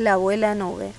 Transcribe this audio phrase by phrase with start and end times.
[0.00, 0.94] La abuela nube.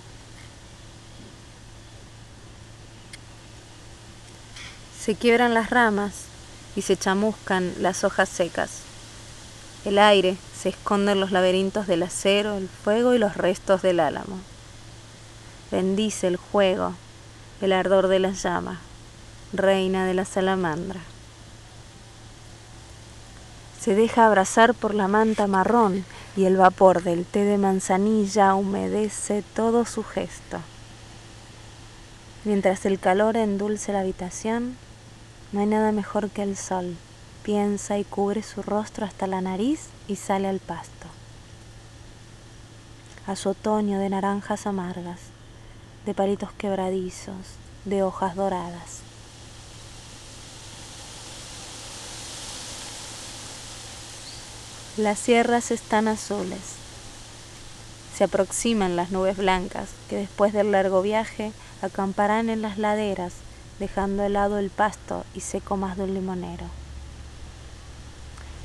[5.00, 6.25] Se quiebran las ramas
[6.75, 8.82] y se chamuscan las hojas secas.
[9.86, 14.00] El aire se esconde en los laberintos del acero, el fuego y los restos del
[14.00, 14.39] álamo.
[15.71, 16.93] Bendice el juego,
[17.59, 18.81] el ardor de la llama,
[19.52, 20.99] reina de la salamandra.
[23.79, 29.44] Se deja abrazar por la manta marrón y el vapor del té de manzanilla humedece
[29.53, 30.59] todo su gesto.
[32.44, 34.77] Mientras el calor endulce la habitación,
[35.52, 36.95] no hay nada mejor que el sol.
[37.44, 41.07] Piensa y cubre su rostro hasta la nariz y sale al pasto.
[43.27, 45.20] A su otoño de naranjas amargas,
[46.05, 49.10] de palitos quebradizos, de hojas doradas.
[54.98, 56.59] Las sierras están azules.
[58.13, 63.32] Se aproximan las nubes blancas que después del largo viaje acamparán en las laderas,
[63.80, 66.66] dejando helado el pasto y seco más de un limonero.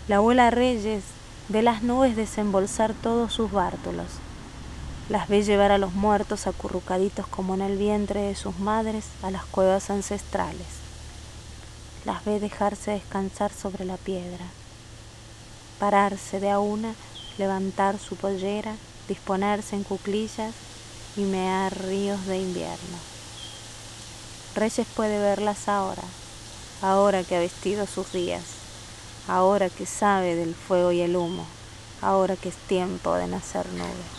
[0.08, 1.04] La abuela Reyes
[1.48, 4.08] ve las nubes desembolsar todos sus bártulos.
[5.08, 9.30] Las ve llevar a los muertos acurrucaditos como en el vientre de sus madres a
[9.30, 10.66] las cuevas ancestrales.
[12.04, 14.46] Las ve dejarse descansar sobre la piedra
[15.78, 16.94] pararse de a una,
[17.38, 18.74] levantar su pollera,
[19.08, 20.54] disponerse en cuclillas
[21.16, 22.98] y mear ríos de invierno.
[24.54, 26.02] Reyes puede verlas ahora,
[26.82, 28.42] ahora que ha vestido sus días,
[29.28, 31.44] ahora que sabe del fuego y el humo,
[32.00, 34.16] ahora que es tiempo de nacer nube.